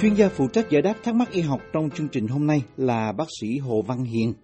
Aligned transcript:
Chuyên 0.00 0.14
gia 0.14 0.28
phụ 0.28 0.48
trách 0.52 0.70
giải 0.70 0.82
đáp 0.82 0.94
thắc 1.02 1.14
mắc 1.14 1.30
y 1.30 1.40
học 1.40 1.60
trong 1.72 1.90
chương 1.90 2.08
trình 2.08 2.26
hôm 2.28 2.46
nay 2.46 2.62
là 2.76 3.12
bác 3.12 3.24
sĩ 3.40 3.58
Hồ 3.58 3.82
Văn 3.82 4.04
Hiền, 4.04 4.34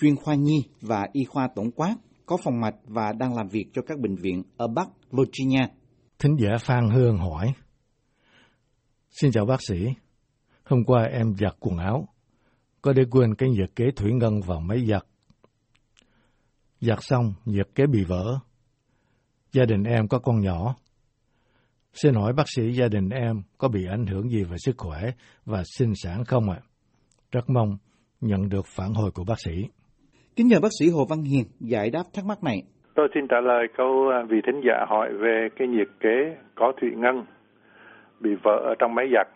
chuyên 0.00 0.16
khoa 0.16 0.34
nhi 0.34 0.64
và 0.80 1.06
y 1.12 1.24
khoa 1.24 1.48
tổng 1.54 1.70
quát, 1.70 1.96
có 2.26 2.36
phòng 2.36 2.60
mạch 2.60 2.74
và 2.84 3.12
đang 3.12 3.34
làm 3.34 3.48
việc 3.48 3.66
cho 3.72 3.82
các 3.86 3.98
bệnh 3.98 4.16
viện 4.16 4.42
ở 4.56 4.68
Bắc 4.68 4.88
Virginia. 5.10 5.66
Thính 6.18 6.36
giả 6.38 6.48
Phan 6.60 6.90
Hương 6.90 7.18
hỏi. 7.18 7.52
Xin 9.10 9.32
chào 9.32 9.46
bác 9.46 9.62
sĩ. 9.68 9.88
Hôm 10.64 10.84
qua 10.84 11.02
em 11.02 11.34
giặt 11.40 11.56
quần 11.60 11.78
áo, 11.78 12.08
có 12.82 12.92
để 12.92 13.02
quên 13.10 13.34
cái 13.34 13.48
nhiệt 13.48 13.70
kế 13.76 13.84
thủy 13.96 14.12
ngân 14.12 14.40
vào 14.40 14.60
máy 14.60 14.86
giặt. 14.88 15.06
Giặt 16.80 16.98
xong, 17.00 17.34
nhiệt 17.44 17.68
kế 17.74 17.86
bị 17.86 18.04
vỡ. 18.04 18.38
Gia 19.52 19.64
đình 19.64 19.82
em 19.82 20.08
có 20.08 20.18
con 20.18 20.40
nhỏ, 20.40 20.76
Xin 21.92 22.14
hỏi 22.14 22.32
bác 22.36 22.48
sĩ 22.56 22.62
gia 22.72 22.88
đình 22.88 23.08
em 23.10 23.42
có 23.58 23.68
bị 23.68 23.80
ảnh 23.90 24.06
hưởng 24.06 24.28
gì 24.28 24.44
về 24.44 24.56
sức 24.58 24.74
khỏe 24.78 25.00
và 25.46 25.62
sinh 25.64 25.92
sản 25.94 26.24
không 26.26 26.50
ạ? 26.50 26.58
Rất 27.32 27.50
mong 27.50 27.76
nhận 28.20 28.48
được 28.48 28.66
phản 28.76 28.92
hồi 28.94 29.10
của 29.14 29.24
bác 29.28 29.38
sĩ. 29.44 29.52
Kính 30.36 30.46
nhờ 30.48 30.60
bác 30.62 30.72
sĩ 30.80 30.90
Hồ 30.90 31.06
Văn 31.10 31.22
Hiền 31.22 31.44
giải 31.60 31.90
đáp 31.90 32.02
thắc 32.14 32.24
mắc 32.24 32.38
này. 32.44 32.62
Tôi 32.94 33.08
xin 33.14 33.28
trả 33.28 33.40
lời 33.40 33.66
câu 33.76 34.08
à, 34.08 34.22
vị 34.28 34.36
thính 34.46 34.60
giả 34.66 34.84
hỏi 34.88 35.08
về 35.12 35.48
cái 35.56 35.68
nhiệt 35.68 35.88
kế 36.00 36.36
có 36.54 36.72
thủy 36.80 36.90
ngân 36.96 37.24
bị 38.20 38.30
vỡ 38.42 38.56
ở 38.64 38.74
trong 38.78 38.94
máy 38.94 39.06
giặt. 39.14 39.26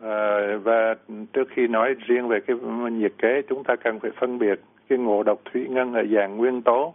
À, 0.00 0.18
và 0.62 0.94
trước 1.32 1.48
khi 1.56 1.66
nói 1.66 1.88
riêng 2.06 2.28
về 2.28 2.38
cái 2.46 2.56
nhiệt 2.92 3.12
kế, 3.18 3.42
chúng 3.48 3.64
ta 3.64 3.74
cần 3.84 4.00
phải 4.00 4.10
phân 4.20 4.38
biệt 4.38 4.60
cái 4.88 4.98
ngộ 4.98 5.22
độc 5.22 5.40
thủy 5.52 5.66
ngân 5.68 5.92
ở 5.92 6.02
dạng 6.14 6.36
nguyên 6.36 6.62
tố 6.62 6.94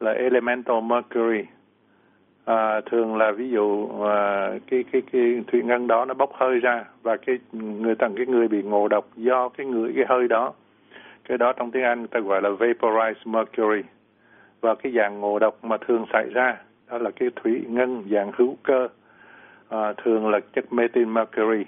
là 0.00 0.12
elemental 0.12 0.76
mercury 0.82 1.48
à, 2.44 2.80
thường 2.80 3.16
là 3.16 3.32
ví 3.32 3.50
dụ 3.50 3.88
à, 4.04 4.50
cái 4.70 4.84
cái 4.92 5.02
cái 5.12 5.42
thủy 5.46 5.62
ngân 5.62 5.86
đó 5.86 6.04
nó 6.04 6.14
bốc 6.14 6.30
hơi 6.34 6.58
ra 6.58 6.84
và 7.02 7.16
cái 7.16 7.38
người 7.52 7.94
tầng 7.94 8.14
cái 8.16 8.26
người 8.26 8.48
bị 8.48 8.62
ngộ 8.62 8.88
độc 8.88 9.06
do 9.16 9.48
cái 9.48 9.66
người 9.66 9.92
cái 9.96 10.04
hơi 10.08 10.28
đó. 10.28 10.52
Cái 11.24 11.38
đó 11.38 11.52
trong 11.52 11.70
tiếng 11.70 11.82
Anh 11.82 11.98
người 11.98 12.08
ta 12.08 12.20
gọi 12.20 12.42
là 12.42 12.50
vaporized 12.50 13.14
mercury. 13.24 13.82
Và 14.60 14.74
cái 14.74 14.92
dạng 14.92 15.20
ngộ 15.20 15.38
độc 15.38 15.64
mà 15.64 15.76
thường 15.76 16.04
xảy 16.12 16.30
ra 16.30 16.56
đó 16.90 16.98
là 16.98 17.10
cái 17.10 17.28
thủy 17.36 17.64
ngân 17.68 18.04
dạng 18.10 18.32
hữu 18.36 18.56
cơ. 18.62 18.88
À, 19.68 19.92
thường 19.92 20.28
là 20.28 20.40
chất 20.54 20.72
methyl 20.72 21.04
mercury. 21.04 21.64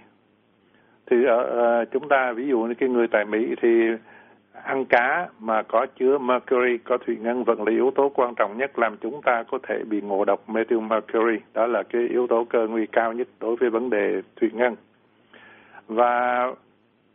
Thì 1.10 1.24
ở 1.24 1.80
à, 1.80 1.84
chúng 1.84 2.08
ta 2.08 2.32
ví 2.32 2.46
dụ 2.46 2.60
như 2.60 2.74
cái 2.74 2.88
người 2.88 3.08
tại 3.08 3.24
Mỹ 3.24 3.54
thì 3.62 3.88
ăn 4.64 4.84
cá 4.84 5.28
mà 5.38 5.62
có 5.62 5.86
chứa 5.98 6.18
mercury, 6.18 6.78
có 6.78 6.98
thủy 6.98 7.16
ngân 7.20 7.44
vẫn 7.44 7.62
là 7.62 7.70
yếu 7.72 7.90
tố 7.90 8.08
quan 8.14 8.34
trọng 8.34 8.58
nhất 8.58 8.78
làm 8.78 8.96
chúng 8.96 9.22
ta 9.22 9.42
có 9.42 9.58
thể 9.68 9.84
bị 9.84 10.00
ngộ 10.00 10.24
độc 10.24 10.48
methyl 10.48 10.78
mercury. 10.78 11.38
Đó 11.54 11.66
là 11.66 11.82
cái 11.82 12.02
yếu 12.08 12.26
tố 12.26 12.44
cơ 12.44 12.66
nguy 12.70 12.86
cao 12.86 13.12
nhất 13.12 13.28
đối 13.40 13.56
với 13.56 13.70
vấn 13.70 13.90
đề 13.90 14.22
thủy 14.40 14.50
ngân. 14.52 14.76
Và 15.86 16.46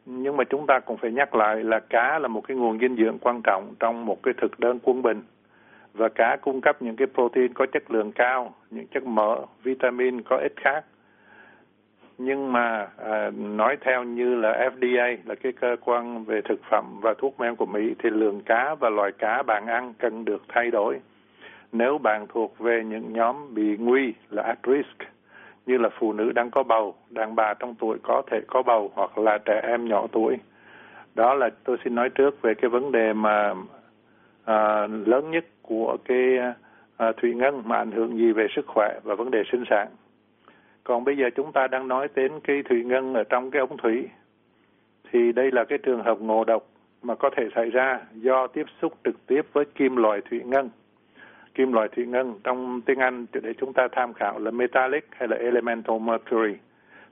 nhưng 0.06 0.38
mà 0.38 0.44
chúng 0.44 0.68
ta 0.68 0.80
cũng 0.80 0.98
phải 0.98 1.12
nhắc 1.12 1.36
lại 1.36 1.64
là 1.64 1.80
cá 1.80 2.20
là 2.20 2.28
một 2.28 2.48
cái 2.48 2.58
nguồn 2.58 2.80
dinh 2.80 2.96
dưỡng 2.96 3.18
quan 3.20 3.42
trọng 3.44 3.76
trong 3.80 4.06
một 4.06 4.24
cái 4.24 4.34
thực 4.42 4.60
đơn 4.60 4.80
quân 4.84 5.02
bình 5.02 5.22
và 5.94 6.10
cá 6.10 6.36
cung 6.42 6.62
cấp 6.62 6.82
những 6.82 6.96
cái 6.96 7.08
protein 7.14 7.54
có 7.54 7.66
chất 7.66 7.92
lượng 7.92 8.12
cao, 8.12 8.54
những 8.72 8.88
chất 8.88 9.04
mỡ, 9.04 9.36
vitamin 9.64 10.22
có 10.22 10.38
ích 10.38 10.54
khác 10.56 10.86
nhưng 12.18 12.52
mà 12.52 12.88
à, 12.98 13.32
nói 13.38 13.78
theo 13.82 14.04
như 14.04 14.36
là 14.36 14.70
FDA 14.76 15.18
là 15.26 15.36
cái 15.36 15.52
cơ 15.52 15.76
quan 15.86 16.24
về 16.24 16.42
thực 16.42 16.60
phẩm 16.70 17.00
và 17.02 17.14
thuốc 17.18 17.40
men 17.40 17.56
của 17.56 17.66
Mỹ 17.66 17.96
thì 18.04 18.10
lượng 18.10 18.42
cá 18.46 18.76
và 18.76 18.90
loài 18.90 19.12
cá 19.12 19.44
bạn 19.44 19.66
ăn 19.68 19.94
cần 19.98 20.26
được 20.26 20.44
thay 20.48 20.72
đổi. 20.72 21.00
Nếu 21.72 21.98
bạn 21.98 22.26
thuộc 22.30 22.60
về 22.60 22.84
những 22.84 23.14
nhóm 23.14 23.54
bị 23.54 23.78
nguy 23.78 24.14
là 24.30 24.44
at 24.44 24.60
risk 24.68 25.10
như 25.66 25.78
là 25.78 25.90
phụ 26.00 26.14
nữ 26.14 26.32
đang 26.32 26.52
có 26.52 26.64
bầu, 26.64 26.96
đàn 27.10 27.36
bà 27.36 27.54
trong 27.54 27.76
tuổi 27.76 27.98
có 28.04 28.22
thể 28.32 28.42
có 28.48 28.62
bầu 28.62 28.92
hoặc 28.94 29.18
là 29.18 29.38
trẻ 29.38 29.62
em 29.64 29.88
nhỏ 29.88 30.08
tuổi. 30.12 30.38
Đó 31.16 31.34
là 31.34 31.50
tôi 31.64 31.78
xin 31.84 31.96
nói 31.96 32.10
trước 32.10 32.42
về 32.42 32.54
cái 32.54 32.70
vấn 32.70 32.92
đề 32.92 33.14
mà 33.14 33.54
à, 34.46 34.88
lớn 34.88 35.32
nhất 35.32 35.46
của 35.62 35.98
cái 36.06 36.38
à, 36.98 37.12
thủy 37.18 37.34
ngân 37.34 37.64
mà 37.66 37.78
ảnh 37.78 37.92
hưởng 37.92 38.18
gì 38.18 38.32
về 38.32 38.48
sức 38.56 38.66
khỏe 38.68 39.00
và 39.04 39.16
vấn 39.16 39.32
đề 39.32 39.44
sinh 39.52 39.64
sản. 39.70 39.88
Còn 40.88 41.04
bây 41.04 41.18
giờ 41.18 41.30
chúng 41.36 41.52
ta 41.52 41.68
đang 41.68 41.88
nói 41.88 42.08
đến 42.16 42.32
cái 42.44 42.64
thủy 42.64 42.84
ngân 42.84 43.14
ở 43.14 43.24
trong 43.24 43.52
cái 43.52 43.60
ống 43.60 43.78
thủy. 43.78 44.10
Thì 45.12 45.32
đây 45.32 45.52
là 45.52 45.64
cái 45.64 45.78
trường 45.78 46.04
hợp 46.04 46.22
ngộ 46.22 46.44
độc 46.44 46.68
mà 47.02 47.16
có 47.16 47.30
thể 47.36 47.50
xảy 47.56 47.70
ra 47.70 48.00
do 48.14 48.48
tiếp 48.48 48.66
xúc 48.82 48.94
trực 49.04 49.28
tiếp 49.28 49.42
với 49.54 49.66
kim 49.66 49.96
loại 49.96 50.22
thủy 50.30 50.42
ngân. 50.46 50.70
Kim 51.54 51.74
loại 51.74 51.88
thủy 51.96 52.06
ngân 52.06 52.34
trong 52.44 52.82
tiếng 52.82 53.00
Anh 53.00 53.26
để 53.34 53.54
chúng 53.54 53.74
ta 53.74 53.88
tham 53.92 54.14
khảo 54.14 54.40
là 54.40 54.52
metallic 54.52 55.08
hay 55.12 55.28
là 55.28 55.38
elemental 55.38 56.00
mercury. 56.00 56.54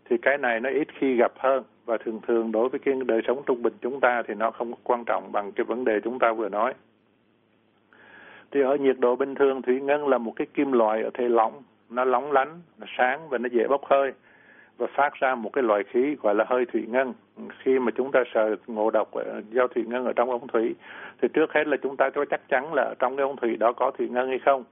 Thì 0.09 0.17
cái 0.21 0.37
này 0.37 0.59
nó 0.59 0.69
ít 0.69 0.87
khi 0.99 1.15
gặp 1.15 1.31
hơn 1.37 1.63
và 1.85 1.97
thường 1.97 2.19
thường 2.27 2.51
đối 2.51 2.69
với 2.69 2.79
cái 2.79 2.95
đời 3.05 3.21
sống 3.27 3.43
trung 3.45 3.61
bình 3.61 3.73
chúng 3.81 3.99
ta 3.99 4.23
thì 4.27 4.33
nó 4.33 4.51
không 4.51 4.73
quan 4.83 5.03
trọng 5.05 5.31
bằng 5.31 5.51
cái 5.51 5.65
vấn 5.65 5.85
đề 5.85 5.99
chúng 6.03 6.19
ta 6.19 6.33
vừa 6.33 6.49
nói. 6.49 6.73
Thì 8.51 8.61
ở 8.61 8.75
nhiệt 8.75 8.99
độ 8.99 9.15
bình 9.15 9.35
thường, 9.35 9.61
thủy 9.61 9.81
ngân 9.81 10.07
là 10.07 10.17
một 10.17 10.33
cái 10.35 10.47
kim 10.53 10.71
loại 10.71 11.03
ở 11.03 11.09
thể 11.13 11.29
lỏng 11.29 11.63
nó 11.89 12.05
lóng 12.05 12.31
lánh, 12.31 12.61
nó 12.79 12.87
sáng 12.97 13.29
và 13.29 13.37
nó 13.37 13.49
dễ 13.51 13.67
bốc 13.67 13.85
hơi 13.85 14.11
và 14.77 14.87
phát 14.95 15.13
ra 15.13 15.35
một 15.35 15.49
cái 15.53 15.63
loại 15.63 15.83
khí 15.83 16.15
gọi 16.21 16.35
là 16.35 16.45
hơi 16.47 16.65
thủy 16.65 16.85
ngân. 16.87 17.13
Khi 17.59 17.79
mà 17.79 17.91
chúng 17.91 18.11
ta 18.11 18.23
sợ 18.33 18.55
ngộ 18.67 18.91
độc 18.91 19.11
do 19.51 19.67
thủy 19.67 19.83
ngân 19.87 20.05
ở 20.05 20.13
trong 20.13 20.31
ống 20.31 20.47
thủy 20.47 20.75
thì 21.21 21.27
trước 21.33 21.53
hết 21.53 21.67
là 21.67 21.77
chúng 21.83 21.97
ta 21.97 22.09
có 22.09 22.25
chắc 22.25 22.41
chắn 22.49 22.73
là 22.73 22.93
trong 22.99 23.17
cái 23.17 23.23
ống 23.23 23.35
thủy 23.35 23.57
đó 23.57 23.73
có 23.73 23.91
thủy 23.91 24.09
ngân 24.09 24.29
hay 24.29 24.39
không. 24.39 24.63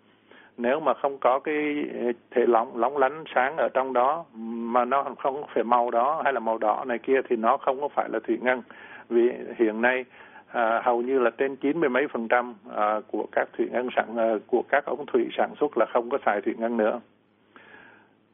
Nếu 0.58 0.80
mà 0.80 0.94
không 0.94 1.18
có 1.18 1.40
cái 1.40 1.86
ờ, 2.00 2.12
thể 2.32 2.46
lỏng 2.46 2.78
lóng 2.78 2.98
lánh 2.98 3.24
sáng 3.36 3.58
ở 3.58 3.70
trong 3.74 3.94
đó 3.94 4.26
mà 4.34 4.86
nó 4.86 5.06
không 5.20 5.44
phải 5.54 5.64
màu 5.64 5.92
đó 5.92 6.22
hay 6.24 6.34
là 6.34 6.40
màu 6.40 6.58
đỏ 6.58 6.84
này 6.88 6.98
kia 6.98 7.22
thì 7.30 7.36
nó 7.36 7.58
không 7.58 7.82
có 7.82 7.88
phải 7.88 8.10
là 8.10 8.20
thủy 8.28 8.38
ngân. 8.42 8.62
Vì 9.10 9.32
hiện 9.58 9.82
nay 9.82 10.06
à, 10.54 10.82
hầu 10.84 11.02
như 11.02 11.20
là 11.20 11.30
trên 11.30 11.56
chín 11.56 11.80
mươi 11.80 11.90
mấy 11.90 12.08
phần 12.08 12.28
trăm 12.28 12.54
à, 12.76 13.00
của 13.08 13.26
các 13.32 13.50
thủy 13.58 13.68
ngân 13.72 13.90
sản 13.96 14.18
à, 14.18 14.34
của 14.48 14.64
các 14.70 14.86
ống 14.86 15.06
thủy 15.06 15.28
sản 15.38 15.50
xuất 15.60 15.78
là 15.78 15.86
không 15.94 16.10
có 16.10 16.18
xài 16.26 16.42
thủy 16.42 16.54
ngân 16.58 16.78
nữa. 16.78 17.00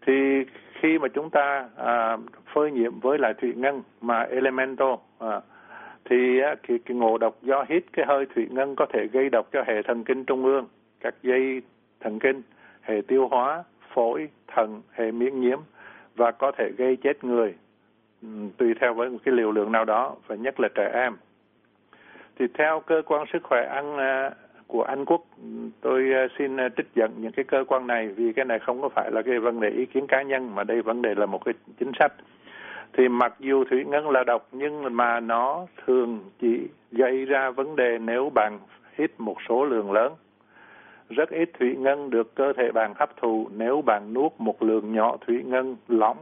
Thì 0.06 0.46
khi 0.74 1.00
mà 1.00 1.07
chúng 1.07 1.30
ta 1.30 1.69
à, 1.75 2.18
phơi 2.53 2.72
nhiễm 2.72 3.00
với 3.00 3.18
lại 3.18 3.34
thủy 3.41 3.53
ngân 3.56 3.81
mà 4.02 4.22
elemental 4.22 4.94
à, 5.19 5.41
thì 6.06 6.40
á, 6.40 6.56
cái, 6.68 6.80
cái 6.85 6.97
ngộ 6.97 7.18
độc 7.18 7.35
do 7.41 7.66
hít 7.69 7.84
cái 7.94 8.06
hơi 8.06 8.25
thủy 8.36 8.47
ngân 8.50 8.75
có 8.75 8.86
thể 8.94 9.07
gây 9.07 9.30
độc 9.30 9.47
cho 9.51 9.63
hệ 9.68 9.81
thần 9.81 10.03
kinh 10.03 10.25
trung 10.25 10.46
ương 10.46 10.68
các 11.00 11.16
dây 11.24 11.62
thần 12.00 12.19
kinh 12.19 12.41
hệ 12.81 13.01
tiêu 13.07 13.28
hóa 13.28 13.63
phổi 13.94 14.30
thận 14.47 14.81
hệ 14.91 15.12
miễn 15.12 15.41
nhiễm 15.41 15.59
và 16.16 16.31
có 16.31 16.51
thể 16.57 16.72
gây 16.78 16.96
chết 16.96 17.24
người. 17.24 17.56
Ừ, 18.22 18.28
tùy 18.57 18.74
theo 18.81 18.94
với 18.94 19.09
một 19.09 19.18
cái 19.25 19.36
liều 19.36 19.51
lượng 19.51 19.72
nào 19.72 19.86
đó 19.86 20.16
và 20.28 20.36
nhất 20.36 20.59
là 20.59 20.69
trẻ 20.75 20.91
em 20.94 21.13
thì 22.40 22.46
theo 22.54 22.80
cơ 22.80 23.02
quan 23.06 23.26
sức 23.34 23.44
khỏe 23.44 23.66
ăn 23.66 23.98
à, 23.98 24.32
của 24.68 24.84
Anh 24.84 25.06
Quốc, 25.06 25.22
tôi 25.82 26.14
à, 26.14 26.28
xin 26.38 26.58
à, 26.58 26.70
trích 26.78 26.88
dẫn 26.96 27.12
những 27.18 27.32
cái 27.32 27.46
cơ 27.46 27.64
quan 27.68 27.88
này 27.88 28.08
vì 28.08 28.34
cái 28.34 28.46
này 28.46 28.60
không 28.60 28.82
có 28.82 28.90
phải 28.90 29.12
là 29.12 29.22
cái 29.22 29.40
vấn 29.40 29.60
đề 29.60 29.70
ý 29.70 29.86
kiến 29.86 30.08
cá 30.08 30.22
nhân 30.22 30.56
mà 30.56 30.64
đây 30.64 30.82
vấn 30.82 31.02
đề 31.02 31.16
là 31.16 31.26
một 31.26 31.46
cái 31.46 31.54
chính 31.80 31.92
sách. 32.00 32.14
Thì 32.94 33.08
mặc 33.08 33.36
dù 33.40 33.64
thủy 33.64 33.86
ngân 33.86 34.10
là 34.10 34.24
độc 34.24 34.48
nhưng 34.52 34.96
mà 34.96 35.20
nó 35.20 35.66
thường 35.86 36.20
chỉ 36.42 36.68
gây 36.92 37.26
ra 37.26 37.50
vấn 37.50 37.76
đề 37.76 37.98
nếu 37.98 38.32
bạn 38.36 38.60
hít 38.98 39.12
một 39.18 39.38
số 39.50 39.66
lượng 39.66 39.92
lớn. 39.92 40.14
Rất 41.10 41.30
ít 41.30 41.50
thủy 41.60 41.76
ngân 41.76 42.10
được 42.10 42.36
cơ 42.36 42.54
thể 42.54 42.72
bạn 42.72 42.94
hấp 42.96 43.18
thụ 43.18 43.48
nếu 43.58 43.82
bạn 43.82 44.14
nuốt 44.14 44.32
một 44.38 44.64
lượng 44.64 44.94
nhỏ 44.94 45.18
thủy 45.28 45.44
ngân 45.44 45.76
lỏng 45.88 46.18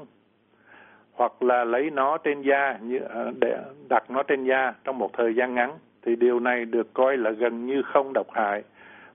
hoặc 1.14 1.44
là 1.44 1.64
lấy 1.64 1.90
nó 1.90 2.18
trên 2.18 2.42
da 2.42 2.78
như 2.82 3.00
để 3.40 3.58
đặt 3.90 4.12
nó 4.12 4.24
trên 4.24 4.44
da 4.44 4.74
trong 4.84 4.98
một 4.98 5.10
thời 5.14 5.36
gian 5.36 5.56
ngắn 5.56 5.72
thì 6.08 6.16
điều 6.16 6.40
này 6.40 6.66
được 6.66 6.94
coi 6.94 7.18
là 7.18 7.32
gần 7.32 7.66
như 7.66 7.82
không 7.82 8.14
độc 8.14 8.28
hại 8.32 8.64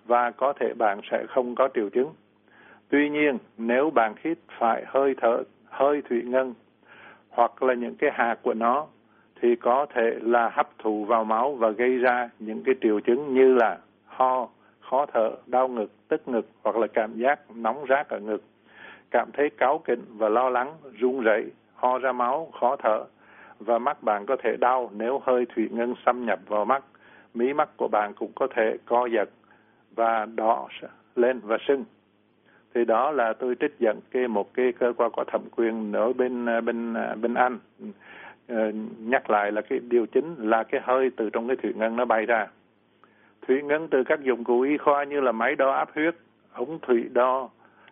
và 0.04 0.30
có 0.30 0.52
thể 0.52 0.74
bạn 0.78 1.00
sẽ 1.10 1.24
không 1.28 1.54
có 1.54 1.68
triệu 1.74 1.88
chứng. 1.88 2.12
Tuy 2.88 3.08
nhiên, 3.08 3.38
nếu 3.58 3.90
bạn 3.90 4.14
hít 4.24 4.38
phải 4.58 4.84
hơi 4.86 5.14
thở, 5.20 5.42
hơi 5.70 6.02
thủy 6.08 6.22
ngân 6.22 6.54
hoặc 7.28 7.62
là 7.62 7.74
những 7.74 7.94
cái 7.94 8.10
hạt 8.14 8.36
của 8.42 8.54
nó 8.54 8.86
thì 9.40 9.56
có 9.56 9.86
thể 9.94 10.18
là 10.20 10.48
hấp 10.48 10.78
thụ 10.78 11.04
vào 11.04 11.24
máu 11.24 11.54
và 11.54 11.70
gây 11.70 11.98
ra 11.98 12.30
những 12.38 12.62
cái 12.64 12.74
triệu 12.80 13.00
chứng 13.00 13.34
như 13.34 13.54
là 13.54 13.78
ho, 14.06 14.48
khó 14.80 15.06
thở, 15.06 15.30
đau 15.46 15.68
ngực, 15.68 16.08
tức 16.08 16.28
ngực 16.28 16.46
hoặc 16.62 16.76
là 16.76 16.86
cảm 16.86 17.14
giác 17.14 17.40
nóng 17.54 17.84
rát 17.88 18.08
ở 18.08 18.20
ngực, 18.20 18.42
cảm 19.10 19.28
thấy 19.32 19.50
cáu 19.50 19.78
kỉnh 19.78 20.04
và 20.08 20.28
lo 20.28 20.48
lắng, 20.48 20.72
run 20.98 21.20
rẩy, 21.20 21.44
ho 21.74 21.98
ra 21.98 22.12
máu, 22.12 22.50
khó 22.60 22.76
thở 22.76 23.04
và 23.64 23.78
mắt 23.78 24.02
bạn 24.02 24.26
có 24.26 24.36
thể 24.42 24.56
đau 24.60 24.90
nếu 24.96 25.20
hơi 25.24 25.46
thủy 25.54 25.68
ngân 25.70 25.94
xâm 26.06 26.26
nhập 26.26 26.38
vào 26.46 26.64
mắt. 26.64 26.84
Mí 27.34 27.52
mắt 27.52 27.68
của 27.76 27.88
bạn 27.88 28.12
cũng 28.14 28.32
có 28.34 28.46
thể 28.54 28.76
co 28.86 29.06
giật 29.06 29.28
và 29.94 30.26
đỏ 30.34 30.68
lên 31.16 31.40
và 31.44 31.58
sưng. 31.68 31.84
Thì 32.74 32.84
đó 32.84 33.10
là 33.10 33.32
tôi 33.32 33.54
trích 33.60 33.78
dẫn 33.78 34.00
cái 34.10 34.28
một 34.28 34.54
cái 34.54 34.72
cơ 34.72 34.92
quan 34.96 35.10
có 35.16 35.24
thẩm 35.24 35.40
quyền 35.56 35.92
ở 35.92 36.12
bên 36.12 36.46
bên 36.64 36.94
bên 37.20 37.34
Anh 37.34 37.58
ờ, 38.48 38.72
nhắc 38.98 39.30
lại 39.30 39.52
là 39.52 39.60
cái 39.60 39.78
điều 39.78 40.06
chính 40.06 40.34
là 40.38 40.62
cái 40.62 40.80
hơi 40.84 41.10
từ 41.16 41.30
trong 41.30 41.46
cái 41.46 41.56
thủy 41.56 41.72
ngân 41.76 41.96
nó 41.96 42.04
bay 42.04 42.26
ra. 42.26 42.46
Thủy 43.46 43.62
ngân 43.62 43.88
từ 43.88 44.04
các 44.04 44.20
dụng 44.22 44.44
cụ 44.44 44.60
y 44.60 44.76
khoa 44.76 45.04
như 45.04 45.20
là 45.20 45.32
máy 45.32 45.54
đo 45.56 45.72
áp 45.72 45.88
huyết, 45.94 46.14
ống 46.52 46.78
thủy 46.82 47.08
đo 47.12 47.48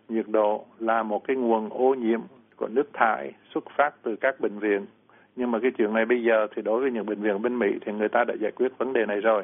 nhiệt 0.09 0.25
độ 0.27 0.65
là 0.79 1.03
một 1.03 1.23
cái 1.27 1.35
nguồn 1.35 1.69
ô 1.69 1.93
nhiễm 1.93 2.21
của 2.55 2.67
nước 2.67 2.89
thải 2.93 3.31
xuất 3.53 3.63
phát 3.77 3.93
từ 4.03 4.15
các 4.15 4.39
bệnh 4.39 4.59
viện. 4.59 4.85
Nhưng 5.35 5.51
mà 5.51 5.59
cái 5.59 5.71
chuyện 5.71 5.93
này 5.93 6.05
bây 6.05 6.23
giờ 6.23 6.47
thì 6.55 6.61
đối 6.61 6.81
với 6.81 6.91
những 6.91 7.05
bệnh 7.05 7.21
viện 7.21 7.41
bên 7.41 7.59
Mỹ 7.59 7.67
thì 7.85 7.91
người 7.91 8.09
ta 8.09 8.23
đã 8.23 8.33
giải 8.39 8.51
quyết 8.51 8.77
vấn 8.77 8.93
đề 8.93 9.05
này 9.05 9.19
rồi. 9.19 9.43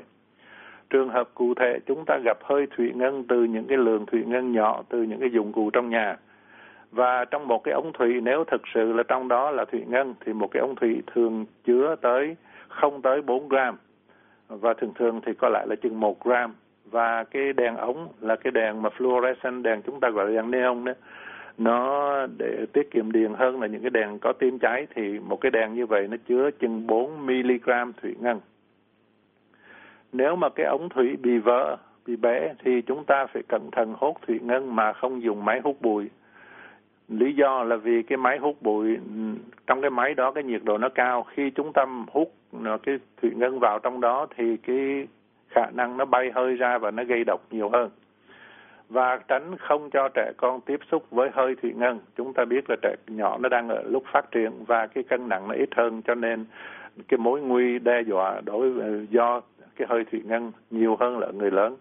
Trường 0.90 1.10
hợp 1.10 1.30
cụ 1.34 1.54
thể, 1.54 1.80
chúng 1.86 2.06
ta 2.06 2.18
gặp 2.26 2.38
hơi 2.44 2.68
thủy 2.78 2.92
ngân 2.96 3.24
từ 3.28 3.44
những 3.44 3.68
cái 3.68 3.78
lượng 3.78 4.06
thủy 4.06 4.24
ngân 4.26 4.52
nhỏ, 4.52 4.84
từ 4.90 5.04
những 5.04 5.20
cái 5.20 5.30
dụng 5.32 5.54
cụ 5.54 5.70
trong 5.70 5.90
nhà. 5.90 6.18
Và 6.92 7.26
trong 7.26 7.48
một 7.48 7.64
cái 7.64 7.74
ống 7.74 7.92
thủy, 7.94 8.22
nếu 8.22 8.44
thực 8.44 8.62
sự 8.74 8.94
là 8.94 9.04
trong 9.04 9.28
đó 9.28 9.52
là 9.52 9.66
thủy 9.66 9.84
ngân, 9.88 10.14
thì 10.26 10.34
một 10.34 10.48
cái 10.52 10.62
ống 10.62 10.76
thủy 10.76 11.04
thường 11.14 11.46
chứa 11.66 11.96
tới 12.02 12.36
không 12.68 13.02
tới 13.02 13.22
4 13.22 13.50
gram 13.50 13.78
và 14.48 14.74
thường 14.74 14.94
thường 14.96 15.22
thì 15.26 15.34
có 15.34 15.50
lại 15.50 15.68
là 15.70 15.76
chừng 15.76 16.00
1 16.00 16.24
gram 16.24 16.54
và 16.92 17.24
cái 17.24 17.54
đèn 17.54 17.76
ống 17.76 18.08
là 18.22 18.36
cái 18.36 18.52
đèn 18.52 18.82
mà 18.82 18.90
fluorescent 18.98 19.62
đèn 19.62 19.82
chúng 19.82 20.00
ta 20.00 20.10
gọi 20.10 20.26
là 20.26 20.42
đèn 20.42 20.52
neon 20.52 20.86
đó 20.86 20.94
nó 21.58 22.26
để 22.38 22.66
tiết 22.74 22.92
kiệm 22.92 23.12
điện 23.12 23.34
hơn 23.34 23.62
là 23.62 23.68
những 23.68 23.82
cái 23.82 23.90
đèn 23.90 24.20
có 24.20 24.34
tim 24.34 24.60
cháy 24.60 24.88
thì 24.96 25.20
một 25.20 25.42
cái 25.42 25.52
đèn 25.52 25.74
như 25.74 25.86
vậy 25.86 26.08
nó 26.08 26.18
chứa 26.28 26.52
chừng 26.52 26.88
4 26.88 27.26
mg 27.26 27.70
thủy 28.02 28.16
ngân. 28.20 28.40
Nếu 30.12 30.36
mà 30.36 30.50
cái 30.50 30.66
ống 30.66 30.90
thủy 30.90 31.16
bị 31.22 31.38
vỡ, 31.38 31.78
bị 32.06 32.16
bể 32.16 32.54
thì 32.64 32.82
chúng 32.82 33.04
ta 33.04 33.26
phải 33.26 33.44
cẩn 33.48 33.72
thận 33.72 33.94
hút 33.98 34.18
thủy 34.28 34.40
ngân 34.44 34.76
mà 34.76 34.94
không 34.94 35.22
dùng 35.22 35.46
máy 35.46 35.62
hút 35.64 35.82
bụi. 35.82 36.10
Lý 37.10 37.34
do 37.34 37.64
là 37.64 37.76
vì 37.76 38.04
cái 38.04 38.18
máy 38.18 38.38
hút 38.38 38.62
bụi 38.62 38.98
trong 39.68 39.82
cái 39.82 39.90
máy 39.90 40.14
đó 40.14 40.32
cái 40.32 40.44
nhiệt 40.44 40.62
độ 40.64 40.78
nó 40.78 40.90
cao, 40.90 41.24
khi 41.24 41.50
chúng 41.50 41.72
ta 41.74 41.86
hút 42.12 42.34
cái 42.84 43.00
thủy 43.22 43.32
ngân 43.36 43.60
vào 43.60 43.80
trong 43.80 44.02
đó 44.02 44.28
thì 44.36 44.58
cái 44.58 45.08
khả 45.50 45.70
năng 45.74 45.98
nó 45.98 46.06
bay 46.06 46.32
hơi 46.36 46.56
ra 46.56 46.78
và 46.78 46.92
nó 46.92 47.04
gây 47.04 47.24
độc 47.24 47.42
nhiều 47.52 47.70
hơn 47.70 47.90
và 48.90 49.20
tránh 49.28 49.58
không 49.58 49.90
cho 49.90 50.10
trẻ 50.14 50.32
con 50.38 50.62
tiếp 50.62 50.80
xúc 50.92 51.06
với 51.12 51.30
hơi 51.34 51.56
thủy 51.62 51.74
ngân. 51.76 52.00
Chúng 52.18 52.34
ta 52.34 52.46
biết 52.46 52.70
là 52.70 52.76
trẻ 52.82 52.96
nhỏ 53.08 53.38
nó 53.38 53.50
đang 53.50 53.70
ở 53.70 53.84
lúc 53.86 54.04
phát 54.12 54.32
triển 54.32 54.52
và 54.68 54.88
cái 54.88 55.04
cân 55.04 55.30
nặng 55.30 55.48
nó 55.48 55.54
ít 55.54 55.70
hơn 55.76 56.02
cho 56.02 56.16
nên 56.16 56.46
cái 57.08 57.18
mối 57.18 57.42
nguy 57.42 57.80
đe 57.80 58.02
dọa 58.02 58.42
đối 58.46 58.70
với, 58.70 59.08
do 59.10 59.42
cái 59.76 59.88
hơi 59.90 60.06
thủy 60.12 60.22
ngân 60.26 60.52
nhiều 60.72 60.96
hơn 61.00 61.20
là 61.20 61.28
người 61.32 61.52
lớn. 61.52 61.76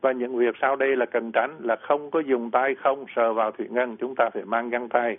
Và 0.00 0.12
những 0.12 0.36
việc 0.36 0.54
sau 0.60 0.76
đây 0.76 0.96
là 0.96 1.06
cần 1.06 1.32
tránh 1.32 1.56
là 1.60 1.76
không 1.76 2.10
có 2.10 2.20
dùng 2.20 2.50
tay 2.50 2.74
không 2.74 3.04
sờ 3.16 3.32
vào 3.32 3.50
thủy 3.50 3.66
ngân, 3.70 3.96
chúng 3.96 4.14
ta 4.14 4.30
phải 4.34 4.44
mang 4.44 4.70
găng 4.70 4.88
tay. 4.88 5.18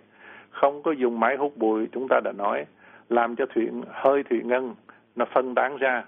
Không 0.50 0.84
có 0.84 0.92
dùng 0.92 1.20
máy 1.20 1.36
hút 1.36 1.58
bụi, 1.58 1.88
chúng 1.92 2.08
ta 2.10 2.20
đã 2.24 2.32
nói, 2.32 2.66
làm 3.10 3.36
cho 3.36 3.46
thủy 3.46 3.68
hơi 3.90 4.24
thủy 4.24 4.42
ngân 4.44 4.76
nó 5.16 5.26
phân 5.26 5.56
tán 5.56 5.78
ra. 5.78 6.04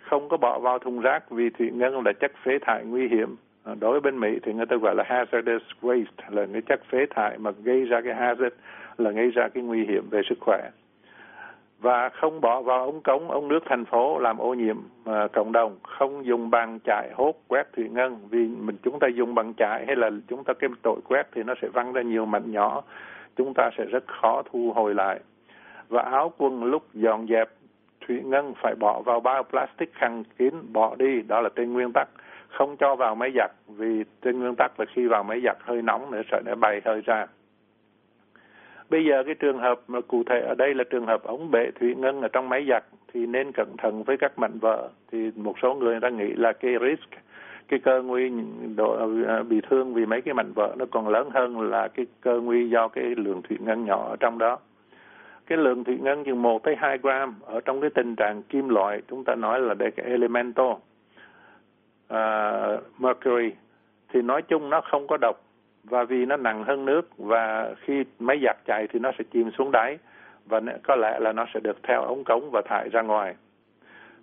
Không 0.00 0.28
có 0.28 0.36
bỏ 0.36 0.58
vào 0.58 0.78
thùng 0.78 1.00
rác 1.00 1.30
vì 1.30 1.50
thủy 1.50 1.70
ngân 1.74 2.06
là 2.06 2.12
chất 2.12 2.32
phế 2.44 2.58
thải 2.58 2.84
nguy 2.84 3.08
hiểm 3.08 3.36
Ờ, 3.64 3.74
đối 3.80 3.90
với 3.90 4.00
bên 4.00 4.20
Mỹ 4.20 4.38
thì 4.42 4.52
người 4.52 4.66
ta 4.66 4.76
gọi 4.76 4.94
là 4.94 5.04
hazardous 5.04 5.60
waste 5.82 6.04
là 6.28 6.46
cái 6.52 6.62
chất 6.62 6.80
phế 6.90 7.06
thải 7.10 7.38
mà 7.38 7.50
gây 7.50 7.84
ra 7.84 8.00
cái 8.00 8.14
hazard 8.14 8.50
là 8.98 9.10
gây 9.10 9.30
ra 9.30 9.48
cái 9.48 9.62
nguy 9.62 9.84
hiểm 9.84 10.08
về 10.10 10.20
sức 10.28 10.38
khỏe. 10.40 10.70
Và 11.80 12.08
không 12.08 12.40
bỏ 12.40 12.62
vào 12.62 12.84
ống 12.84 13.00
cống 13.00 13.30
ống 13.30 13.48
nước 13.48 13.62
thành 13.66 13.84
phố 13.84 14.18
làm 14.18 14.38
ô 14.38 14.54
nhiễm 14.54 14.76
à, 15.04 15.28
cộng 15.32 15.52
đồng 15.52 15.76
không 15.82 16.26
dùng 16.26 16.50
bằng 16.50 16.78
chải 16.84 17.10
hốt 17.14 17.34
quét 17.48 17.72
thủy 17.76 17.88
ngân. 17.88 18.16
Vì 18.30 18.46
mình 18.46 18.76
chúng 18.82 18.98
ta 18.98 19.08
dùng 19.14 19.34
bằng 19.34 19.54
chải 19.54 19.86
hay 19.86 19.96
là 19.96 20.10
chúng 20.28 20.44
ta 20.44 20.52
cái 20.54 20.70
tội 20.82 21.00
quét 21.08 21.28
thì 21.32 21.42
nó 21.42 21.54
sẽ 21.62 21.68
văng 21.68 21.92
ra 21.92 22.02
nhiều 22.02 22.26
mảnh 22.26 22.52
nhỏ 22.52 22.82
chúng 23.36 23.54
ta 23.54 23.70
sẽ 23.78 23.84
rất 23.84 24.04
khó 24.06 24.42
thu 24.52 24.72
hồi 24.74 24.94
lại. 24.94 25.20
Và 25.88 26.02
áo 26.02 26.32
quần 26.38 26.64
lúc 26.64 26.82
dọn 26.94 27.26
dẹp 27.28 27.48
thủy 28.06 28.20
ngân 28.24 28.54
phải 28.62 28.74
bỏ 28.74 29.02
vào 29.02 29.20
bao 29.20 29.42
plastic 29.42 29.94
khăn 29.94 30.24
kín 30.38 30.54
bỏ 30.72 30.94
đi. 30.98 31.22
Đó 31.22 31.40
là 31.40 31.48
tên 31.54 31.72
nguyên 31.72 31.90
tắc 31.94 32.08
không 32.52 32.76
cho 32.76 32.96
vào 32.96 33.14
máy 33.14 33.32
giặt 33.36 33.50
vì 33.68 34.04
trên 34.22 34.40
nguyên 34.40 34.54
tắc 34.54 34.80
là 34.80 34.86
khi 34.94 35.06
vào 35.06 35.22
máy 35.22 35.40
giặt 35.44 35.56
hơi 35.60 35.82
nóng 35.82 36.10
nữa 36.10 36.22
sợ 36.30 36.40
nó 36.44 36.54
bay 36.54 36.80
hơi 36.84 37.00
ra. 37.00 37.26
Bây 38.90 39.04
giờ 39.04 39.22
cái 39.26 39.34
trường 39.34 39.58
hợp 39.58 39.80
mà 39.88 40.00
cụ 40.00 40.22
thể 40.26 40.40
ở 40.40 40.54
đây 40.54 40.74
là 40.74 40.84
trường 40.84 41.06
hợp 41.06 41.22
ống 41.22 41.50
bể 41.50 41.70
thủy 41.80 41.94
ngân 41.94 42.20
ở 42.20 42.28
trong 42.28 42.48
máy 42.48 42.66
giặt 42.68 42.84
thì 43.12 43.26
nên 43.26 43.52
cẩn 43.52 43.76
thận 43.78 44.02
với 44.02 44.16
các 44.16 44.38
mảnh 44.38 44.58
vỡ. 44.58 44.88
Thì 45.12 45.30
một 45.36 45.54
số 45.62 45.74
người 45.74 46.00
ta 46.00 46.08
nghĩ 46.08 46.32
là 46.36 46.52
cái 46.52 46.74
risk, 46.80 47.08
cái 47.68 47.80
cơ 47.80 48.02
nguy 48.02 48.30
độ, 48.76 48.96
à, 49.28 49.42
bị 49.42 49.60
thương 49.70 49.94
vì 49.94 50.06
mấy 50.06 50.20
cái 50.22 50.34
mảnh 50.34 50.52
vỡ 50.54 50.74
nó 50.78 50.84
còn 50.90 51.08
lớn 51.08 51.30
hơn 51.30 51.60
là 51.60 51.88
cái 51.88 52.06
cơ 52.20 52.40
nguy 52.40 52.70
do 52.70 52.88
cái 52.88 53.04
lượng 53.04 53.42
thủy 53.42 53.58
ngân 53.60 53.84
nhỏ 53.84 54.08
ở 54.08 54.16
trong 54.20 54.38
đó. 54.38 54.58
Cái 55.46 55.58
lượng 55.58 55.84
thủy 55.84 55.98
ngân 56.02 56.24
chừng 56.24 56.42
1 56.42 56.62
tới 56.62 56.76
2 56.76 56.98
gram 56.98 57.34
ở 57.44 57.60
trong 57.60 57.80
cái 57.80 57.90
tình 57.90 58.16
trạng 58.16 58.42
kim 58.42 58.68
loại 58.68 59.02
chúng 59.08 59.24
ta 59.24 59.34
nói 59.34 59.60
là 59.60 59.74
đây 59.74 59.90
cái 59.90 60.06
elemental 60.06 60.72
uh, 62.12 63.00
mercury 63.00 63.50
thì 64.08 64.22
nói 64.22 64.42
chung 64.42 64.70
nó 64.70 64.80
không 64.80 65.06
có 65.06 65.16
độc 65.20 65.36
và 65.84 66.04
vì 66.04 66.26
nó 66.26 66.36
nặng 66.36 66.64
hơn 66.64 66.84
nước 66.84 67.08
và 67.18 67.74
khi 67.80 68.04
máy 68.18 68.40
giặt 68.44 68.56
chạy 68.66 68.86
thì 68.92 68.98
nó 68.98 69.10
sẽ 69.18 69.24
chìm 69.32 69.50
xuống 69.58 69.70
đáy 69.72 69.98
và 70.46 70.60
có 70.82 70.96
lẽ 70.96 71.18
là 71.20 71.32
nó 71.32 71.46
sẽ 71.54 71.60
được 71.60 71.76
theo 71.82 72.02
ống 72.02 72.24
cống 72.24 72.50
và 72.50 72.62
thải 72.64 72.88
ra 72.88 73.02
ngoài. 73.02 73.34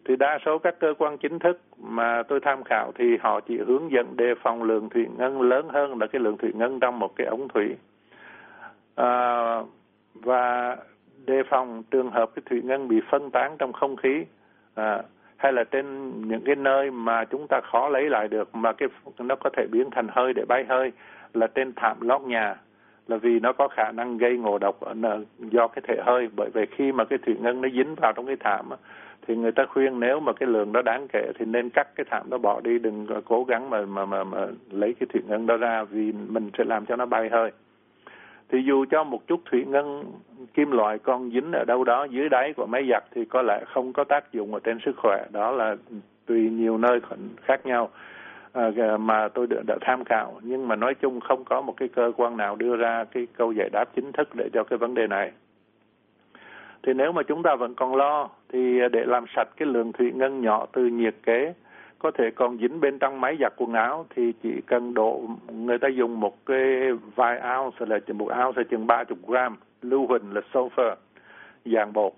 Thì 0.05 0.15
đa 0.15 0.39
số 0.45 0.57
các 0.57 0.79
cơ 0.79 0.93
quan 0.97 1.17
chính 1.17 1.39
thức 1.39 1.61
mà 1.77 2.23
tôi 2.23 2.39
tham 2.39 2.63
khảo 2.63 2.91
thì 2.95 3.17
họ 3.21 3.39
chỉ 3.39 3.57
hướng 3.57 3.91
dẫn 3.91 4.17
đề 4.17 4.33
phòng 4.43 4.63
lượng 4.63 4.89
thủy 4.89 5.05
ngân 5.17 5.41
lớn 5.41 5.69
hơn 5.69 5.99
là 5.99 6.07
cái 6.07 6.21
lượng 6.21 6.37
thủy 6.37 6.51
ngân 6.55 6.79
trong 6.79 6.99
một 6.99 7.15
cái 7.15 7.27
ống 7.27 7.47
thủy. 7.47 7.75
À, 8.95 9.61
và 10.13 10.77
đề 11.25 11.43
phòng 11.49 11.83
trường 11.91 12.11
hợp 12.11 12.29
cái 12.35 12.43
thủy 12.49 12.61
ngân 12.63 12.87
bị 12.87 13.01
phân 13.11 13.31
tán 13.31 13.55
trong 13.59 13.73
không 13.73 13.95
khí. 13.95 14.25
À, 14.75 15.03
hay 15.39 15.53
là 15.53 15.63
trên 15.63 16.11
những 16.27 16.41
cái 16.45 16.55
nơi 16.55 16.91
mà 16.91 17.25
chúng 17.25 17.47
ta 17.47 17.61
khó 17.61 17.89
lấy 17.89 18.09
lại 18.09 18.27
được 18.27 18.55
mà 18.55 18.73
cái 18.73 18.89
nó 19.19 19.35
có 19.35 19.49
thể 19.57 19.67
biến 19.71 19.89
thành 19.91 20.07
hơi 20.11 20.33
để 20.33 20.45
bay 20.47 20.65
hơi 20.69 20.91
là 21.33 21.47
trên 21.47 21.73
thảm 21.75 21.97
lót 22.01 22.21
nhà 22.21 22.55
là 23.07 23.17
vì 23.17 23.39
nó 23.39 23.53
có 23.53 23.67
khả 23.67 23.91
năng 23.91 24.17
gây 24.17 24.37
ngộ 24.37 24.57
độc 24.57 24.79
ở 24.79 24.93
do 25.39 25.67
cái 25.67 25.81
thể 25.87 25.95
hơi. 26.05 26.27
Bởi 26.35 26.49
vì 26.53 26.65
khi 26.65 26.91
mà 26.91 27.05
cái 27.05 27.19
thủy 27.25 27.35
ngân 27.39 27.61
nó 27.61 27.69
dính 27.73 27.95
vào 27.95 28.13
trong 28.13 28.25
cái 28.25 28.35
thảm 28.39 28.69
thì 29.27 29.35
người 29.35 29.51
ta 29.51 29.65
khuyên 29.65 29.99
nếu 29.99 30.19
mà 30.19 30.33
cái 30.33 30.49
lượng 30.49 30.73
đó 30.73 30.81
đáng 30.81 31.07
kể 31.07 31.31
thì 31.39 31.45
nên 31.45 31.69
cắt 31.69 31.87
cái 31.95 32.05
thảm 32.09 32.29
đó 32.29 32.37
bỏ 32.37 32.61
đi 32.61 32.79
đừng 32.79 33.07
cố 33.25 33.43
gắng 33.43 33.69
mà 33.69 33.81
mà 33.81 34.05
mà, 34.05 34.23
mà 34.23 34.47
lấy 34.71 34.93
cái 34.99 35.07
thủy 35.13 35.21
ngân 35.27 35.45
đó 35.45 35.57
ra 35.57 35.83
vì 35.83 36.11
mình 36.11 36.49
sẽ 36.57 36.63
làm 36.63 36.85
cho 36.85 36.95
nó 36.95 37.05
bay 37.05 37.29
hơi. 37.29 37.51
Thì 38.49 38.63
dù 38.63 38.85
cho 38.91 39.03
một 39.03 39.27
chút 39.27 39.41
thủy 39.51 39.65
ngân 39.67 40.03
kim 40.53 40.71
loại 40.71 40.99
con 40.99 41.31
dính 41.31 41.51
ở 41.51 41.65
đâu 41.65 41.83
đó 41.83 42.03
dưới 42.03 42.29
đáy 42.29 42.53
của 42.53 42.65
máy 42.65 42.87
giặt 42.91 43.03
thì 43.11 43.25
có 43.25 43.41
lẽ 43.41 43.63
không 43.73 43.93
có 43.93 44.03
tác 44.03 44.31
dụng 44.31 44.53
ở 44.53 44.59
trên 44.63 44.79
sức 44.85 44.95
khỏe. 44.97 45.25
Đó 45.31 45.51
là 45.51 45.75
tùy 46.25 46.49
nhiều 46.49 46.77
nơi 46.77 46.99
khác 47.43 47.65
nhau. 47.65 47.89
À, 48.53 48.71
mà 48.99 49.27
tôi 49.27 49.47
đã, 49.47 49.61
đã 49.67 49.77
tham 49.81 50.03
khảo. 50.03 50.39
Nhưng 50.43 50.67
mà 50.67 50.75
nói 50.75 50.95
chung 50.95 51.19
không 51.19 51.43
có 51.43 51.61
một 51.61 51.73
cái 51.77 51.87
cơ 51.87 52.11
quan 52.17 52.37
nào 52.37 52.55
đưa 52.55 52.75
ra 52.75 53.03
cái 53.03 53.27
câu 53.37 53.51
giải 53.51 53.69
đáp 53.69 53.85
chính 53.95 54.11
thức 54.11 54.29
để 54.35 54.49
cho 54.53 54.63
cái 54.63 54.77
vấn 54.77 54.93
đề 54.93 55.07
này. 55.07 55.31
Thì 56.83 56.93
nếu 56.93 57.11
mà 57.11 57.23
chúng 57.23 57.43
ta 57.43 57.55
vẫn 57.55 57.75
còn 57.75 57.95
lo 57.95 58.29
thì 58.53 58.79
để 58.91 59.05
làm 59.05 59.25
sạch 59.35 59.47
cái 59.57 59.67
lượng 59.67 59.91
thủy 59.91 60.11
ngân 60.15 60.41
nhỏ 60.41 60.65
từ 60.71 60.85
nhiệt 60.85 61.15
kế 61.23 61.53
có 61.99 62.11
thể 62.11 62.31
còn 62.35 62.57
dính 62.57 62.79
bên 62.79 62.99
trong 62.99 63.21
máy 63.21 63.37
giặt 63.39 63.53
quần 63.57 63.73
áo 63.73 64.05
thì 64.15 64.33
chỉ 64.43 64.61
cần 64.67 64.93
độ 64.93 65.21
người 65.51 65.77
ta 65.77 65.87
dùng 65.87 66.19
một 66.19 66.45
cái 66.45 66.91
vài 67.15 67.41
ounce 67.57 67.85
là 67.85 67.99
chừng 67.99 68.17
một 68.17 68.29
ounce 68.45 68.61
là 68.61 68.63
chừng 68.69 68.87
ba 68.87 69.03
chục 69.03 69.17
gram 69.27 69.55
lưu 69.81 70.07
huỳnh 70.07 70.33
là 70.33 70.41
sulfur 70.53 70.95
dạng 71.65 71.93
bột. 71.93 72.13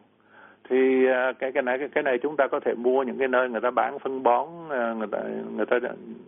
Thì 0.69 1.07
à, 1.07 1.33
cái 1.39 1.51
cái 1.51 1.63
này 1.63 1.77
cái, 1.77 1.88
cái 1.88 2.03
này 2.03 2.17
chúng 2.17 2.38
ta 2.38 2.47
có 2.47 2.59
thể 2.59 2.73
mua 2.73 3.03
những 3.03 3.17
cái 3.17 3.27
nơi 3.27 3.50
người 3.50 3.61
ta 3.61 3.71
bán 3.71 4.00
phân 4.00 4.23
bón 4.23 4.47
à, 4.69 4.93
người 4.93 5.07
ta 5.11 5.19
người 5.55 5.65
ta 5.65 5.79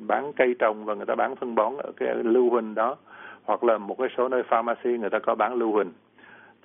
bán 0.08 0.34
cây 0.34 0.56
trồng 0.60 0.86
và 0.86 0.94
người 0.94 1.06
ta 1.06 1.16
bán 1.16 1.36
phân 1.36 1.56
bón 1.56 1.74
ở 1.78 1.92
cái 1.98 2.16
lưu 2.24 2.50
huỳnh 2.50 2.76
đó 2.76 2.96
hoặc 3.44 3.64
là 3.64 3.78
một 3.78 3.96
cái 4.00 4.08
số 4.18 4.30
nơi 4.30 4.44
pharmacy 4.44 4.98
người 4.98 5.10
ta 5.10 5.20
có 5.20 5.36
bán 5.36 5.54
lưu 5.54 5.72
huỳnh. 5.72 5.92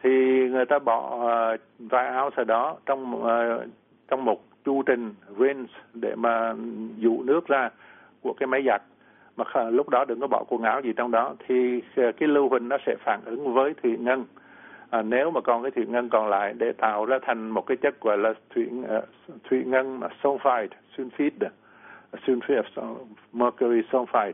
Thì 0.02 0.11
người 0.49 0.66
ta 0.66 0.78
bỏ 0.78 1.28
à, 1.28 1.52
uh, 1.52 1.61
vài 1.78 2.23
ounce 2.23 2.45
đó 2.45 2.76
trong 2.87 3.23
uh, 3.23 3.62
trong 4.09 4.25
một 4.25 4.48
chu 4.65 4.83
trình 4.83 5.15
rinse 5.38 5.73
để 5.95 6.15
mà 6.17 6.55
dụ 6.97 7.23
nước 7.23 7.47
ra 7.47 7.71
của 8.23 8.33
cái 8.33 8.47
máy 8.47 8.62
giặt. 8.67 8.83
Mà 9.37 9.71
lúc 9.71 9.88
đó 9.88 10.05
đừng 10.05 10.21
có 10.21 10.27
bỏ 10.27 10.45
quần 10.49 10.62
áo 10.62 10.81
gì 10.81 10.93
trong 10.97 11.11
đó 11.11 11.35
thì 11.47 11.83
ờ, 11.97 12.12
cái 12.12 12.29
lưu 12.29 12.49
huỳnh 12.49 12.69
nó 12.69 12.77
sẽ 12.87 12.97
phản 13.05 13.21
ứng 13.25 13.55
với 13.55 13.75
thủy 13.83 13.97
ngân. 13.99 14.25
À, 14.91 15.03
nếu 15.03 15.31
mà 15.31 15.41
còn 15.41 15.62
cái 15.62 15.71
thủy 15.71 15.87
ngân 15.88 16.09
còn 16.09 16.29
lại 16.29 16.55
để 16.59 16.73
tạo 16.73 17.05
ra 17.05 17.19
thành 17.23 17.50
một 17.50 17.67
cái 17.67 17.77
chất 17.77 18.00
gọi 18.00 18.19
là 18.19 18.35
thủy 18.55 18.69
uh, 18.81 18.88
ờ, 18.88 19.03
thủy 19.50 19.62
ngân 19.67 20.00
mà 20.00 20.09
sulfide 20.23 20.69
sulfide 20.97 21.49
sulfide 22.27 22.95
mercury 23.33 23.81
sulfide 23.91 24.33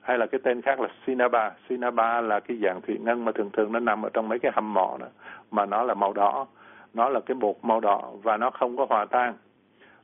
hay 0.00 0.18
là 0.18 0.26
cái 0.26 0.40
tên 0.44 0.62
khác 0.62 0.80
là 0.80 0.88
cinnabar 1.06 1.52
cinnabar 1.68 2.24
là 2.24 2.40
cái 2.40 2.56
dạng 2.62 2.80
thủy 2.80 2.98
ngân 3.00 3.24
mà 3.24 3.32
thường 3.32 3.50
thường 3.52 3.72
nó 3.72 3.78
nằm 3.78 4.02
ở 4.02 4.10
trong 4.12 4.28
mấy 4.28 4.38
cái 4.38 4.52
hầm 4.54 4.74
mỏ 4.74 4.96
đó 5.00 5.06
mà 5.50 5.66
nó 5.66 5.82
là 5.82 5.94
màu 5.94 6.12
đỏ. 6.12 6.46
Nó 6.94 7.08
là 7.08 7.20
cái 7.20 7.34
bột 7.34 7.56
màu 7.62 7.80
đỏ 7.80 8.12
và 8.22 8.36
nó 8.36 8.50
không 8.50 8.76
có 8.76 8.86
hòa 8.88 9.04
tan 9.04 9.34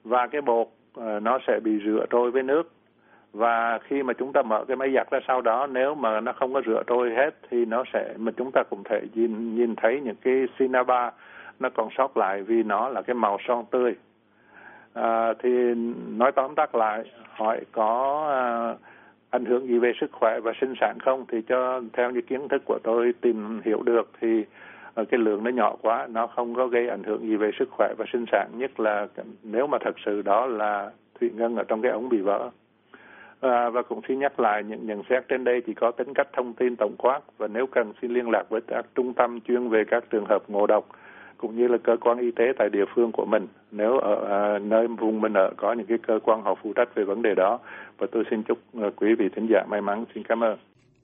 và 0.07 0.27
cái 0.27 0.41
bột 0.41 0.69
ờ, 0.95 1.21
nó 1.21 1.39
sẽ 1.47 1.61
bị 1.61 1.79
rửa 1.85 2.07
trôi 2.11 2.31
với 2.31 2.43
nước. 2.43 2.73
Và 3.33 3.79
khi 3.79 4.03
mà 4.03 4.13
chúng 4.13 4.33
ta 4.33 4.43
mở 4.43 4.65
cái 4.69 4.77
máy 4.77 4.93
giặt 4.95 5.11
ra 5.11 5.19
sau 5.29 5.41
đó 5.41 5.67
nếu 5.67 5.95
mà 5.95 6.21
nó 6.21 6.33
không 6.33 6.55
có 6.55 6.63
rửa 6.67 6.83
trôi 6.87 7.11
hết 7.11 7.31
thì 7.51 7.65
nó 7.65 7.85
sẽ 7.93 8.15
mà 8.17 8.33
chúng 8.37 8.51
ta 8.53 8.63
cũng 8.71 8.83
thể 8.85 9.01
nhìn 9.15 9.57
nhìn 9.57 9.75
thấy 9.77 10.01
những 10.01 10.17
cái 10.23 10.35
cinnabar 10.59 11.13
nó 11.61 11.69
còn 11.75 11.89
sót 11.99 12.17
lại 12.17 12.43
vì 12.43 12.63
nó 12.63 12.89
là 12.89 13.03
cái 13.03 13.15
màu 13.15 13.39
son 13.49 13.65
tươi. 13.71 13.95
À, 14.95 15.33
thì 15.43 15.51
nói 16.17 16.33
tóm 16.33 16.55
tắt 16.55 16.75
lại 16.75 17.05
hỏi 17.31 17.61
có 17.73 18.25
à, 18.31 18.43
ảnh 19.31 19.45
hưởng 19.45 19.67
gì 19.67 19.79
về 19.79 19.93
sức 20.01 20.13
khỏe 20.13 20.41
và 20.41 20.53
sinh 20.61 20.75
sản 20.81 20.99
không? 21.05 21.25
Thì 21.29 21.43
cho 21.49 21.81
theo 21.93 22.11
những 22.11 22.27
kiến 22.27 22.49
thức 22.49 22.63
của 22.65 22.79
tôi 22.83 23.15
tìm 23.21 23.61
hiểu 23.65 23.83
được 23.83 24.11
thì 24.21 24.45
Ờ, 24.97 25.05
cái 25.05 25.21
lượng 25.21 25.45
nó 25.45 25.51
nhỏ 25.51 25.77
quá 25.83 26.09
nó 26.11 26.27
không 26.27 26.55
có 26.55 26.67
gây 26.67 26.89
ảnh 26.89 27.03
hưởng 27.03 27.29
gì 27.29 27.37
về 27.37 27.51
sức 27.59 27.69
khỏe 27.71 27.95
và 27.99 28.05
sinh 28.13 28.25
sản 28.33 28.51
nhất 28.57 28.81
là 28.81 29.07
nếu 29.43 29.67
mà 29.67 29.79
thật 29.85 29.95
sự 30.05 30.23
đó 30.23 30.47
là 30.47 30.91
thủy 31.21 31.31
ngân 31.35 31.57
ở 31.57 31.65
trong 31.65 31.83
cái 31.83 31.93
ống 31.93 32.09
bị 32.09 32.19
vỡ. 32.19 32.51
À, 33.41 33.71
và 33.71 33.83
cũng 33.83 34.01
xin 34.09 34.19
nhắc 34.19 34.41
lại 34.41 34.65
những 34.65 34.87
nhận 34.87 35.03
xét 35.09 35.29
trên 35.29 35.45
đây 35.45 35.63
chỉ 35.67 35.75
có 35.75 35.91
tính 35.91 36.15
cách 36.15 36.29
thông 36.33 36.53
tin 36.53 36.77
tổng 36.77 36.95
quát 36.99 37.21
và 37.39 37.47
nếu 37.47 37.67
cần 37.67 37.93
xin 38.03 38.11
liên 38.11 38.31
lạc 38.31 38.45
với 38.49 38.61
các 38.61 38.87
trung 38.95 39.15
tâm 39.15 39.41
chuyên 39.41 39.69
về 39.69 39.85
các 39.85 40.05
trường 40.11 40.27
hợp 40.29 40.43
ngộ 40.49 40.67
độc 40.67 40.89
cũng 41.37 41.57
như 41.57 41.69
là 41.69 41.79
cơ 41.79 41.97
quan 42.01 42.19
y 42.19 42.31
tế 42.31 42.53
tại 42.59 42.69
địa 42.71 42.85
phương 42.95 43.13
của 43.13 43.25
mình. 43.25 43.47
Nếu 43.71 43.99
ở 43.99 44.27
à, 44.31 44.59
nơi 44.59 44.87
vùng 44.87 45.21
mình 45.21 45.33
ở 45.33 45.51
có 45.57 45.73
những 45.73 45.87
cái 45.87 45.99
cơ 45.99 46.19
quan 46.23 46.43
họ 46.43 46.55
phụ 46.63 46.73
trách 46.73 46.95
về 46.95 47.05
vấn 47.05 47.23
đề 47.23 47.35
đó. 47.35 47.59
Và 47.99 48.07
tôi 48.13 48.25
xin 48.31 48.43
chúc 48.43 48.59
quý 48.97 49.15
vị 49.15 49.29
thính 49.37 49.47
giả 49.51 49.65
may 49.71 49.81
mắn. 49.81 50.05
Xin 50.15 50.23
cảm 50.23 50.45
ơn. 50.45 50.59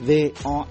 voanews.com 0.00 0.66